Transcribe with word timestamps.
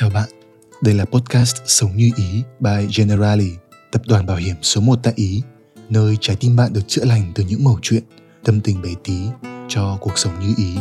Chào 0.00 0.10
bạn, 0.10 0.28
đây 0.82 0.94
là 0.94 1.04
podcast 1.04 1.56
Sống 1.66 1.96
như 1.96 2.10
Ý 2.16 2.42
by 2.60 2.86
Generali, 2.96 3.50
tập 3.92 4.02
đoàn 4.08 4.26
bảo 4.26 4.36
hiểm 4.36 4.56
số 4.62 4.80
1 4.80 4.98
tại 5.02 5.12
Ý, 5.16 5.42
nơi 5.88 6.16
trái 6.20 6.36
tim 6.40 6.56
bạn 6.56 6.72
được 6.72 6.80
chữa 6.86 7.04
lành 7.04 7.32
từ 7.34 7.44
những 7.44 7.64
mẩu 7.64 7.78
chuyện, 7.82 8.02
tâm 8.44 8.60
tình 8.60 8.82
bé 8.82 8.90
tí 9.04 9.28
cho 9.68 9.98
cuộc 10.00 10.18
sống 10.18 10.32
như 10.40 10.54
Ý. 10.56 10.76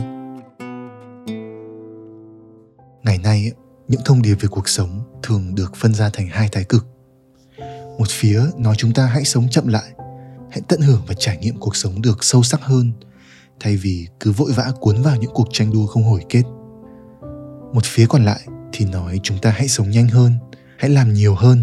Ngày 3.03 3.17
nay, 3.23 3.51
những 3.87 4.01
thông 4.05 4.21
điệp 4.21 4.35
về 4.35 4.47
cuộc 4.51 4.69
sống 4.69 5.19
thường 5.23 5.55
được 5.55 5.75
phân 5.75 5.93
ra 5.93 6.09
thành 6.13 6.27
hai 6.27 6.49
thái 6.51 6.63
cực. 6.63 6.85
Một 7.97 8.09
phía 8.09 8.41
nói 8.57 8.75
chúng 8.77 8.93
ta 8.93 9.05
hãy 9.05 9.23
sống 9.25 9.49
chậm 9.51 9.67
lại, 9.67 9.91
hãy 10.51 10.61
tận 10.67 10.81
hưởng 10.81 11.01
và 11.07 11.13
trải 11.17 11.37
nghiệm 11.37 11.57
cuộc 11.59 11.75
sống 11.75 12.01
được 12.01 12.23
sâu 12.23 12.43
sắc 12.43 12.61
hơn, 12.61 12.91
thay 13.59 13.77
vì 13.77 14.07
cứ 14.19 14.31
vội 14.31 14.51
vã 14.51 14.71
cuốn 14.79 15.01
vào 15.01 15.15
những 15.15 15.31
cuộc 15.33 15.47
tranh 15.51 15.71
đua 15.73 15.85
không 15.85 16.03
hồi 16.03 16.21
kết. 16.29 16.43
Một 17.73 17.85
phía 17.85 18.05
còn 18.09 18.25
lại 18.25 18.41
thì 18.79 18.85
nói 18.85 19.19
chúng 19.23 19.37
ta 19.37 19.49
hãy 19.49 19.67
sống 19.67 19.89
nhanh 19.89 20.07
hơn, 20.07 20.33
hãy 20.77 20.89
làm 20.89 21.13
nhiều 21.13 21.35
hơn. 21.35 21.61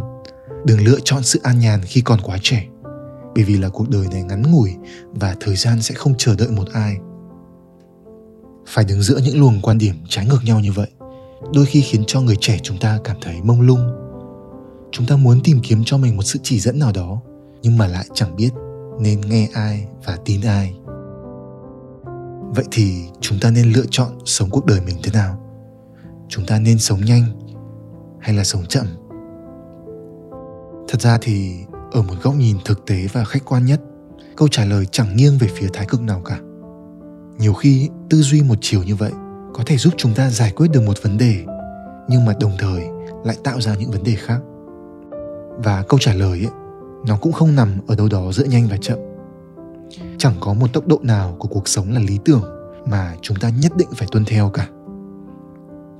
Đừng 0.64 0.84
lựa 0.84 0.98
chọn 1.04 1.22
sự 1.22 1.40
an 1.42 1.58
nhàn 1.58 1.80
khi 1.82 2.00
còn 2.00 2.20
quá 2.20 2.38
trẻ, 2.42 2.66
bởi 3.34 3.44
vì 3.44 3.58
là 3.58 3.68
cuộc 3.68 3.88
đời 3.88 4.06
này 4.10 4.22
ngắn 4.22 4.42
ngủi 4.42 4.74
và 5.10 5.36
thời 5.40 5.56
gian 5.56 5.82
sẽ 5.82 5.94
không 5.94 6.14
chờ 6.18 6.34
đợi 6.38 6.48
một 6.48 6.68
ai. 6.72 6.96
Phải 8.66 8.84
đứng 8.84 9.02
giữa 9.02 9.18
những 9.24 9.40
luồng 9.40 9.60
quan 9.62 9.78
điểm 9.78 9.94
trái 10.08 10.26
ngược 10.26 10.44
nhau 10.44 10.60
như 10.60 10.72
vậy, 10.72 10.90
đôi 11.54 11.66
khi 11.66 11.80
khiến 11.80 12.04
cho 12.06 12.20
người 12.20 12.36
trẻ 12.40 12.58
chúng 12.62 12.78
ta 12.78 12.98
cảm 13.04 13.16
thấy 13.22 13.42
mông 13.42 13.60
lung. 13.60 13.92
Chúng 14.92 15.06
ta 15.06 15.16
muốn 15.16 15.40
tìm 15.44 15.60
kiếm 15.62 15.82
cho 15.84 15.98
mình 15.98 16.16
một 16.16 16.22
sự 16.22 16.38
chỉ 16.42 16.60
dẫn 16.60 16.78
nào 16.78 16.92
đó, 16.92 17.20
nhưng 17.62 17.78
mà 17.78 17.86
lại 17.86 18.06
chẳng 18.14 18.36
biết 18.36 18.50
nên 19.00 19.20
nghe 19.20 19.48
ai 19.54 19.86
và 20.04 20.18
tin 20.24 20.40
ai. 20.40 20.74
Vậy 22.54 22.64
thì 22.70 23.02
chúng 23.20 23.38
ta 23.40 23.50
nên 23.50 23.72
lựa 23.72 23.86
chọn 23.90 24.18
sống 24.24 24.50
cuộc 24.50 24.66
đời 24.66 24.80
mình 24.86 24.96
thế 25.02 25.12
nào? 25.12 25.45
Chúng 26.28 26.46
ta 26.46 26.58
nên 26.58 26.78
sống 26.78 27.00
nhanh 27.04 27.22
hay 28.20 28.36
là 28.36 28.44
sống 28.44 28.66
chậm? 28.66 28.86
Thật 30.88 31.00
ra 31.00 31.18
thì 31.20 31.64
ở 31.92 32.02
một 32.02 32.14
góc 32.22 32.34
nhìn 32.34 32.56
thực 32.64 32.86
tế 32.86 33.06
và 33.12 33.24
khách 33.24 33.44
quan 33.44 33.66
nhất 33.66 33.80
câu 34.36 34.48
trả 34.48 34.64
lời 34.64 34.86
chẳng 34.90 35.16
nghiêng 35.16 35.38
về 35.38 35.48
phía 35.54 35.68
thái 35.72 35.86
cực 35.86 36.00
nào 36.00 36.22
cả. 36.24 36.38
Nhiều 37.38 37.54
khi 37.54 37.88
tư 38.10 38.22
duy 38.22 38.42
một 38.42 38.58
chiều 38.60 38.82
như 38.82 38.96
vậy 38.96 39.12
có 39.54 39.62
thể 39.66 39.76
giúp 39.76 39.94
chúng 39.96 40.14
ta 40.14 40.30
giải 40.30 40.52
quyết 40.56 40.68
được 40.72 40.82
một 40.86 41.02
vấn 41.02 41.18
đề 41.18 41.44
nhưng 42.08 42.24
mà 42.24 42.32
đồng 42.40 42.52
thời 42.58 42.82
lại 43.24 43.36
tạo 43.44 43.60
ra 43.60 43.74
những 43.74 43.90
vấn 43.90 44.02
đề 44.02 44.14
khác. 44.14 44.40
Và 45.58 45.84
câu 45.88 45.98
trả 46.00 46.14
lời 46.14 46.30
ấy, 46.30 46.50
nó 47.06 47.16
cũng 47.16 47.32
không 47.32 47.54
nằm 47.54 47.68
ở 47.86 47.96
đâu 47.96 48.08
đó 48.08 48.32
giữa 48.32 48.44
nhanh 48.44 48.66
và 48.70 48.76
chậm. 48.80 48.98
Chẳng 50.18 50.34
có 50.40 50.54
một 50.54 50.72
tốc 50.72 50.86
độ 50.86 50.98
nào 51.02 51.36
của 51.38 51.48
cuộc 51.48 51.68
sống 51.68 51.92
là 51.92 52.00
lý 52.00 52.18
tưởng 52.24 52.42
mà 52.86 53.14
chúng 53.22 53.36
ta 53.36 53.48
nhất 53.48 53.72
định 53.76 53.88
phải 53.96 54.08
tuân 54.12 54.24
theo 54.24 54.50
cả 54.50 54.68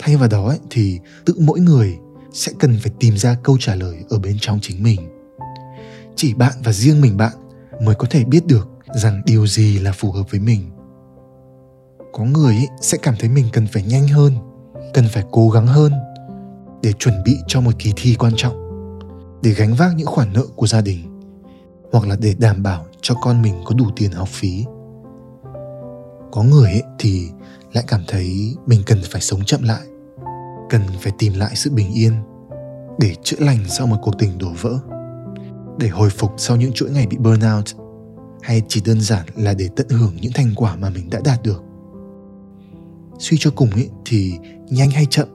thay 0.06 0.16
vào 0.16 0.28
đó 0.28 0.48
ấy, 0.48 0.58
thì 0.70 1.00
tự 1.24 1.34
mỗi 1.38 1.60
người 1.60 1.98
sẽ 2.32 2.52
cần 2.58 2.78
phải 2.82 2.92
tìm 3.00 3.16
ra 3.16 3.36
câu 3.42 3.56
trả 3.60 3.74
lời 3.74 3.96
ở 4.08 4.18
bên 4.18 4.36
trong 4.40 4.58
chính 4.62 4.82
mình. 4.82 5.00
Chỉ 6.16 6.34
bạn 6.34 6.52
và 6.64 6.72
riêng 6.72 7.00
mình 7.00 7.16
bạn 7.16 7.32
mới 7.82 7.94
có 7.94 8.06
thể 8.10 8.24
biết 8.24 8.46
được 8.46 8.68
rằng 8.94 9.22
điều 9.27 9.46
gì 9.46 9.78
là 9.78 9.92
phù 9.92 10.12
hợp 10.12 10.30
với 10.30 10.40
mình. 10.40 10.70
Có 12.12 12.24
người 12.24 12.54
ấy 12.54 12.68
sẽ 12.80 12.98
cảm 13.02 13.14
thấy 13.18 13.30
mình 13.30 13.46
cần 13.52 13.66
phải 13.66 13.82
nhanh 13.82 14.08
hơn 14.08 14.32
cần 14.94 15.04
phải 15.08 15.24
cố 15.30 15.50
gắng 15.50 15.66
hơn 15.66 15.92
để 16.82 16.92
chuẩn 16.92 17.14
bị 17.24 17.38
cho 17.46 17.60
một 17.60 17.72
kỳ 17.78 17.92
thi 17.96 18.16
quan 18.18 18.32
trọng 18.36 18.54
để 19.42 19.50
gánh 19.50 19.74
vác 19.74 19.96
những 19.96 20.06
khoản 20.06 20.32
nợ 20.32 20.42
của 20.56 20.66
gia 20.66 20.80
đình 20.80 21.20
hoặc 21.92 22.06
là 22.06 22.16
để 22.20 22.34
đảm 22.38 22.62
bảo 22.62 22.86
cho 23.00 23.14
con 23.22 23.42
mình 23.42 23.54
có 23.64 23.74
đủ 23.74 23.86
tiền 23.96 24.10
học 24.10 24.28
phí. 24.28 24.64
Có 26.32 26.42
người 26.42 26.70
ấy 26.70 26.82
thì 26.98 27.28
lại 27.72 27.84
cảm 27.86 28.00
thấy 28.08 28.56
mình 28.66 28.82
cần 28.86 28.98
phải 29.10 29.20
sống 29.20 29.44
chậm 29.44 29.62
lại 29.62 29.86
cần 30.70 30.83
phải 31.00 31.12
tìm 31.19 31.33
lại 31.34 31.53
sự 31.55 31.70
bình 31.70 31.95
yên 31.95 32.12
để 32.98 33.14
chữa 33.22 33.36
lành 33.41 33.59
sau 33.69 33.86
một 33.86 33.97
cuộc 34.03 34.19
tình 34.19 34.39
đổ 34.39 34.53
vỡ, 34.61 34.78
để 35.78 35.89
hồi 35.89 36.11
phục 36.11 36.33
sau 36.39 36.56
những 36.56 36.73
chuỗi 36.73 36.91
ngày 36.91 37.06
bị 37.06 37.17
burnout, 37.17 37.64
hay 38.42 38.62
chỉ 38.69 38.81
đơn 38.84 39.00
giản 39.00 39.27
là 39.36 39.55
để 39.55 39.68
tận 39.77 39.89
hưởng 39.89 40.17
những 40.20 40.33
thành 40.33 40.52
quả 40.57 40.77
mà 40.77 40.90
mình 40.90 41.11
đã 41.11 41.20
đạt 41.24 41.42
được. 41.42 41.63
Suy 43.18 43.36
cho 43.40 43.51
cùng 43.51 43.70
ấy 43.70 43.90
thì 44.05 44.35
nhanh 44.68 44.90
hay 44.90 45.07
chậm 45.11 45.29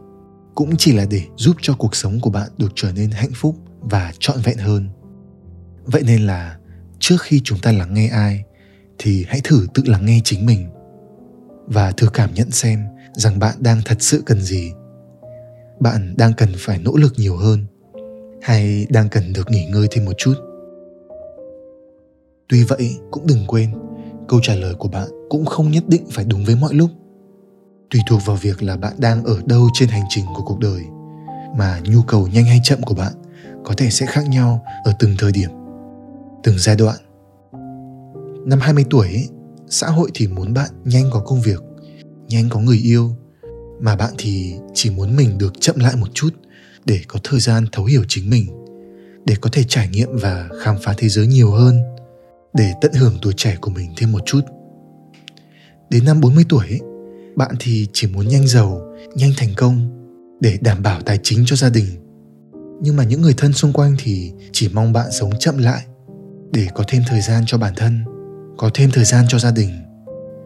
cũng 0.55 0.77
chỉ 0.77 0.93
là 0.93 1.05
để 1.09 1.21
giúp 1.37 1.55
cho 1.61 1.73
cuộc 1.73 1.95
sống 1.95 2.19
của 2.19 2.29
bạn 2.29 2.49
được 2.57 2.71
trở 2.75 2.91
nên 2.91 3.11
hạnh 3.11 3.31
phúc 3.35 3.55
và 3.79 4.13
trọn 4.19 4.37
vẹn 4.43 4.57
hơn. 4.57 4.89
Vậy 5.85 6.03
nên 6.05 6.21
là 6.21 6.57
trước 6.99 7.21
khi 7.21 7.41
chúng 7.43 7.59
ta 7.59 7.71
lắng 7.71 7.93
nghe 7.93 8.07
ai, 8.07 8.43
thì 8.97 9.25
hãy 9.27 9.41
thử 9.43 9.67
tự 9.73 9.83
lắng 9.85 10.05
nghe 10.05 10.21
chính 10.23 10.45
mình 10.45 10.69
và 11.65 11.91
thử 11.91 12.07
cảm 12.13 12.33
nhận 12.33 12.51
xem 12.51 12.85
rằng 13.13 13.39
bạn 13.39 13.55
đang 13.59 13.81
thật 13.85 13.97
sự 13.99 14.23
cần 14.25 14.41
gì 14.41 14.71
bạn 15.81 16.13
đang 16.17 16.33
cần 16.37 16.49
phải 16.57 16.79
nỗ 16.79 16.91
lực 16.95 17.13
nhiều 17.17 17.37
hơn 17.37 17.65
hay 18.41 18.87
đang 18.89 19.09
cần 19.09 19.33
được 19.33 19.51
nghỉ 19.51 19.65
ngơi 19.65 19.87
thêm 19.91 20.05
một 20.05 20.13
chút? 20.17 20.33
Tuy 22.49 22.63
vậy 22.63 22.95
cũng 23.11 23.27
đừng 23.27 23.47
quên 23.47 23.71
câu 24.27 24.39
trả 24.43 24.55
lời 24.55 24.73
của 24.73 24.87
bạn 24.87 25.07
cũng 25.29 25.45
không 25.45 25.71
nhất 25.71 25.83
định 25.87 26.05
phải 26.11 26.25
đúng 26.25 26.45
với 26.45 26.55
mọi 26.55 26.73
lúc. 26.73 26.89
Tùy 27.89 28.01
thuộc 28.07 28.21
vào 28.25 28.35
việc 28.35 28.63
là 28.63 28.77
bạn 28.77 28.93
đang 28.97 29.23
ở 29.23 29.41
đâu 29.45 29.67
trên 29.73 29.89
hành 29.89 30.03
trình 30.09 30.25
của 30.35 30.43
cuộc 30.45 30.59
đời 30.59 30.81
mà 31.57 31.81
nhu 31.83 32.01
cầu 32.01 32.27
nhanh 32.27 32.45
hay 32.45 32.59
chậm 32.63 32.81
của 32.81 32.95
bạn 32.95 33.13
có 33.63 33.73
thể 33.77 33.89
sẽ 33.89 34.05
khác 34.05 34.29
nhau 34.29 34.63
ở 34.83 34.93
từng 34.99 35.15
thời 35.19 35.31
điểm 35.31 35.49
từng 36.43 36.55
giai 36.57 36.75
đoạn. 36.75 36.97
Năm 38.45 38.59
20 38.61 38.85
tuổi 38.89 39.07
ấy, 39.07 39.27
xã 39.67 39.87
hội 39.87 40.11
thì 40.13 40.27
muốn 40.27 40.53
bạn 40.53 40.69
nhanh 40.85 41.05
có 41.11 41.19
công 41.19 41.41
việc 41.41 41.61
nhanh 42.27 42.49
có 42.49 42.59
người 42.59 42.77
yêu 42.77 43.15
mà 43.81 43.95
bạn 43.95 44.13
thì 44.17 44.53
chỉ 44.73 44.89
muốn 44.89 45.15
mình 45.15 45.37
được 45.37 45.53
chậm 45.59 45.79
lại 45.79 45.95
một 45.95 46.07
chút 46.13 46.29
để 46.85 46.99
có 47.07 47.19
thời 47.23 47.39
gian 47.39 47.65
thấu 47.71 47.85
hiểu 47.85 48.03
chính 48.07 48.29
mình 48.29 48.45
để 49.25 49.35
có 49.41 49.49
thể 49.53 49.63
trải 49.67 49.87
nghiệm 49.87 50.17
và 50.17 50.49
khám 50.61 50.75
phá 50.83 50.93
thế 50.97 51.09
giới 51.09 51.27
nhiều 51.27 51.51
hơn 51.51 51.81
để 52.53 52.71
tận 52.81 52.93
hưởng 52.93 53.17
tuổi 53.21 53.33
trẻ 53.37 53.57
của 53.61 53.71
mình 53.71 53.93
thêm 53.97 54.11
một 54.11 54.21
chút 54.25 54.41
đến 55.91 56.05
năm 56.05 56.21
40 56.21 56.45
tuổi 56.49 56.67
ấy, 56.67 56.79
bạn 57.35 57.55
thì 57.59 57.87
chỉ 57.93 58.07
muốn 58.07 58.27
nhanh 58.27 58.47
giàu, 58.47 58.81
nhanh 59.15 59.31
thành 59.37 59.53
công 59.57 59.89
để 60.39 60.57
đảm 60.61 60.83
bảo 60.83 61.01
tài 61.01 61.19
chính 61.23 61.43
cho 61.45 61.55
gia 61.55 61.69
đình. 61.69 61.85
Nhưng 62.81 62.95
mà 62.95 63.03
những 63.03 63.21
người 63.21 63.33
thân 63.37 63.53
xung 63.53 63.73
quanh 63.73 63.95
thì 63.99 64.31
chỉ 64.51 64.69
mong 64.73 64.93
bạn 64.93 65.11
sống 65.11 65.31
chậm 65.39 65.57
lại 65.57 65.81
để 66.51 66.67
có 66.73 66.83
thêm 66.87 67.01
thời 67.07 67.21
gian 67.21 67.43
cho 67.47 67.57
bản 67.57 67.73
thân, 67.77 68.03
có 68.57 68.69
thêm 68.73 68.89
thời 68.93 69.05
gian 69.05 69.25
cho 69.29 69.39
gia 69.39 69.51
đình, 69.51 69.69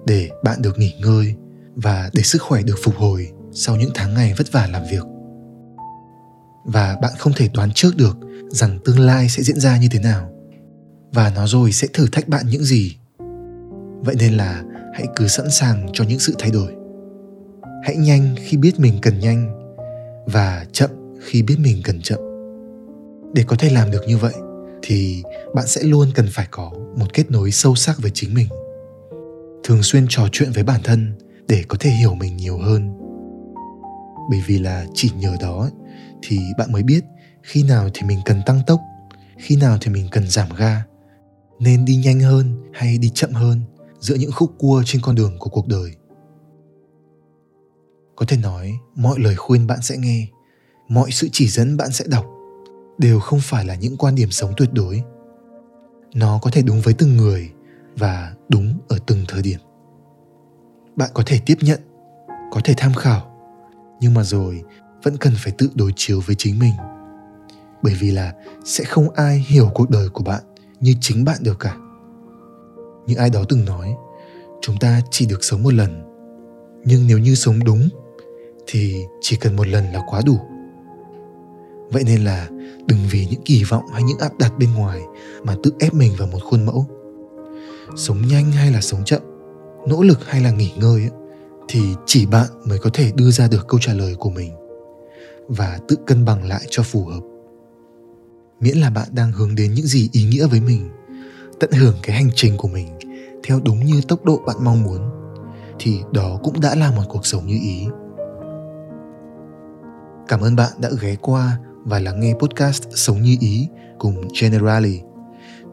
để 0.05 0.29
bạn 0.43 0.61
được 0.61 0.79
nghỉ 0.79 0.93
ngơi 1.01 1.35
và 1.85 2.09
để 2.13 2.23
sức 2.23 2.41
khỏe 2.41 2.61
được 2.61 2.75
phục 2.83 2.95
hồi 2.95 3.31
sau 3.51 3.75
những 3.75 3.91
tháng 3.93 4.13
ngày 4.13 4.33
vất 4.37 4.51
vả 4.51 4.67
làm 4.71 4.83
việc. 4.91 5.03
Và 6.65 6.97
bạn 7.01 7.11
không 7.17 7.33
thể 7.35 7.49
đoán 7.53 7.71
trước 7.71 7.97
được 7.97 8.17
rằng 8.49 8.79
tương 8.85 8.99
lai 8.99 9.29
sẽ 9.29 9.43
diễn 9.43 9.59
ra 9.59 9.77
như 9.77 9.87
thế 9.91 9.99
nào. 9.99 10.31
Và 11.13 11.31
nó 11.35 11.47
rồi 11.47 11.71
sẽ 11.71 11.87
thử 11.93 12.07
thách 12.11 12.27
bạn 12.27 12.45
những 12.49 12.63
gì. 12.63 12.97
Vậy 13.99 14.15
nên 14.19 14.33
là 14.33 14.63
hãy 14.93 15.05
cứ 15.15 15.27
sẵn 15.27 15.51
sàng 15.51 15.87
cho 15.93 16.03
những 16.03 16.19
sự 16.19 16.35
thay 16.39 16.51
đổi. 16.51 16.73
Hãy 17.83 17.95
nhanh 17.95 18.35
khi 18.39 18.57
biết 18.57 18.79
mình 18.79 18.99
cần 19.01 19.19
nhanh 19.19 19.69
và 20.25 20.65
chậm 20.71 20.89
khi 21.21 21.41
biết 21.41 21.57
mình 21.59 21.81
cần 21.83 22.01
chậm. 22.01 22.19
Để 23.33 23.43
có 23.47 23.55
thể 23.59 23.69
làm 23.69 23.91
được 23.91 24.01
như 24.07 24.17
vậy 24.17 24.33
thì 24.81 25.23
bạn 25.55 25.67
sẽ 25.67 25.83
luôn 25.83 26.11
cần 26.15 26.27
phải 26.31 26.47
có 26.51 26.71
một 26.97 27.13
kết 27.13 27.31
nối 27.31 27.51
sâu 27.51 27.75
sắc 27.75 27.95
với 28.01 28.11
chính 28.13 28.33
mình. 28.33 28.47
Thường 29.63 29.83
xuyên 29.83 30.05
trò 30.09 30.27
chuyện 30.31 30.51
với 30.51 30.63
bản 30.63 30.81
thân 30.83 31.13
để 31.47 31.63
có 31.67 31.77
thể 31.79 31.89
hiểu 31.89 32.15
mình 32.15 32.37
nhiều 32.37 32.57
hơn. 32.57 32.97
Bởi 34.29 34.43
vì 34.45 34.59
là 34.59 34.85
chỉ 34.93 35.11
nhờ 35.15 35.35
đó 35.41 35.69
thì 36.21 36.39
bạn 36.57 36.71
mới 36.71 36.83
biết 36.83 37.03
khi 37.43 37.63
nào 37.63 37.89
thì 37.93 38.07
mình 38.07 38.19
cần 38.25 38.41
tăng 38.45 38.61
tốc, 38.67 38.81
khi 39.37 39.55
nào 39.55 39.77
thì 39.81 39.91
mình 39.91 40.07
cần 40.11 40.27
giảm 40.27 40.49
ga. 40.57 40.83
Nên 41.59 41.85
đi 41.85 41.95
nhanh 41.95 42.19
hơn 42.19 42.63
hay 42.73 42.97
đi 42.97 43.11
chậm 43.13 43.31
hơn 43.31 43.61
giữa 43.99 44.15
những 44.15 44.31
khúc 44.31 44.51
cua 44.57 44.83
trên 44.85 45.01
con 45.01 45.15
đường 45.15 45.37
của 45.39 45.49
cuộc 45.49 45.67
đời. 45.67 45.91
Có 48.15 48.25
thể 48.27 48.37
nói, 48.37 48.73
mọi 48.95 49.19
lời 49.19 49.35
khuyên 49.35 49.67
bạn 49.67 49.81
sẽ 49.81 49.97
nghe, 49.97 50.27
mọi 50.87 51.11
sự 51.11 51.29
chỉ 51.31 51.47
dẫn 51.47 51.77
bạn 51.77 51.91
sẽ 51.91 52.05
đọc 52.07 52.25
đều 52.97 53.19
không 53.19 53.39
phải 53.39 53.65
là 53.65 53.75
những 53.75 53.97
quan 53.97 54.15
điểm 54.15 54.31
sống 54.31 54.51
tuyệt 54.57 54.73
đối. 54.73 55.03
Nó 56.13 56.39
có 56.41 56.51
thể 56.51 56.61
đúng 56.61 56.81
với 56.81 56.93
từng 56.93 57.17
người 57.17 57.51
và 57.97 58.33
đúng 58.49 58.79
ở 58.87 58.97
từng 59.05 59.25
thời 59.27 59.41
điểm 59.41 59.59
bạn 60.95 61.09
có 61.13 61.23
thể 61.25 61.39
tiếp 61.45 61.57
nhận, 61.61 61.79
có 62.51 62.61
thể 62.63 62.73
tham 62.77 62.93
khảo, 62.93 63.21
nhưng 63.99 64.13
mà 64.13 64.23
rồi 64.23 64.63
vẫn 65.03 65.17
cần 65.17 65.33
phải 65.37 65.53
tự 65.57 65.69
đối 65.75 65.91
chiếu 65.95 66.21
với 66.25 66.35
chính 66.35 66.59
mình. 66.59 66.73
Bởi 67.81 67.93
vì 67.99 68.11
là 68.11 68.33
sẽ 68.65 68.83
không 68.83 69.09
ai 69.09 69.45
hiểu 69.47 69.69
cuộc 69.73 69.89
đời 69.89 70.09
của 70.09 70.23
bạn 70.23 70.43
như 70.79 70.93
chính 71.01 71.25
bạn 71.25 71.37
được 71.41 71.59
cả. 71.59 71.75
Như 73.07 73.15
ai 73.15 73.29
đó 73.29 73.43
từng 73.49 73.65
nói, 73.65 73.95
chúng 74.61 74.77
ta 74.77 75.01
chỉ 75.11 75.25
được 75.25 75.43
sống 75.43 75.63
một 75.63 75.73
lần, 75.73 76.03
nhưng 76.85 77.07
nếu 77.07 77.19
như 77.19 77.35
sống 77.35 77.59
đúng 77.65 77.89
thì 78.67 79.03
chỉ 79.21 79.37
cần 79.37 79.55
một 79.55 79.67
lần 79.67 79.91
là 79.91 80.01
quá 80.07 80.21
đủ. 80.25 80.39
Vậy 81.91 82.03
nên 82.03 82.23
là 82.23 82.49
đừng 82.85 82.99
vì 83.11 83.27
những 83.31 83.41
kỳ 83.45 83.63
vọng 83.63 83.83
hay 83.93 84.03
những 84.03 84.19
áp 84.19 84.37
đặt 84.39 84.57
bên 84.57 84.73
ngoài 84.73 85.01
mà 85.43 85.55
tự 85.63 85.73
ép 85.79 85.93
mình 85.93 86.13
vào 86.17 86.27
một 86.27 86.39
khuôn 86.43 86.65
mẫu. 86.65 86.85
Sống 87.95 88.21
nhanh 88.27 88.51
hay 88.51 88.71
là 88.71 88.81
sống 88.81 89.05
chậm 89.05 89.34
nỗ 89.87 90.03
lực 90.03 90.25
hay 90.25 90.41
là 90.41 90.51
nghỉ 90.51 90.71
ngơi 90.77 91.01
ấy, 91.01 91.11
thì 91.67 91.81
chỉ 92.05 92.25
bạn 92.25 92.47
mới 92.65 92.79
có 92.79 92.89
thể 92.93 93.11
đưa 93.15 93.31
ra 93.31 93.47
được 93.47 93.67
câu 93.67 93.79
trả 93.79 93.93
lời 93.93 94.15
của 94.19 94.29
mình 94.29 94.51
và 95.47 95.79
tự 95.87 95.95
cân 96.07 96.25
bằng 96.25 96.47
lại 96.47 96.61
cho 96.69 96.83
phù 96.83 97.05
hợp. 97.05 97.21
Miễn 98.59 98.77
là 98.77 98.89
bạn 98.89 99.07
đang 99.11 99.31
hướng 99.31 99.55
đến 99.55 99.73
những 99.73 99.85
gì 99.85 100.09
ý 100.11 100.23
nghĩa 100.23 100.47
với 100.47 100.61
mình 100.61 100.89
tận 101.59 101.71
hưởng 101.71 101.95
cái 102.03 102.15
hành 102.15 102.29
trình 102.35 102.57
của 102.57 102.67
mình 102.67 102.87
theo 103.43 103.59
đúng 103.65 103.85
như 103.85 104.01
tốc 104.07 104.25
độ 104.25 104.41
bạn 104.47 104.55
mong 104.63 104.83
muốn 104.83 105.01
thì 105.79 105.99
đó 106.11 106.39
cũng 106.43 106.59
đã 106.59 106.75
là 106.75 106.91
một 106.91 107.03
cuộc 107.09 107.25
sống 107.25 107.47
như 107.47 107.59
ý. 107.61 107.87
Cảm 110.27 110.41
ơn 110.41 110.55
bạn 110.55 110.71
đã 110.81 110.89
ghé 111.01 111.15
qua 111.21 111.57
và 111.83 111.99
lắng 111.99 112.19
nghe 112.19 112.33
podcast 112.33 112.83
sống 112.95 113.21
như 113.21 113.37
ý 113.39 113.67
cùng 113.99 114.27
generali. 114.41 115.01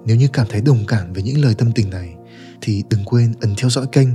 Nếu 0.04 0.16
như 0.16 0.28
cảm 0.32 0.46
thấy 0.50 0.60
đồng 0.60 0.84
cảm 0.88 1.12
với 1.12 1.22
những 1.22 1.40
lời 1.44 1.54
tâm 1.58 1.72
tình 1.72 1.90
này 1.90 2.14
thì 2.62 2.82
đừng 2.90 3.04
quên 3.04 3.34
ấn 3.40 3.54
theo 3.56 3.70
dõi 3.70 3.86
kênh 3.92 4.08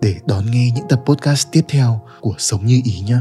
để 0.00 0.16
đón 0.26 0.50
nghe 0.50 0.70
những 0.70 0.88
tập 0.88 1.02
podcast 1.06 1.48
tiếp 1.52 1.64
theo 1.68 2.00
của 2.20 2.34
sống 2.38 2.66
như 2.66 2.80
ý 2.84 3.00
nhé. 3.00 3.16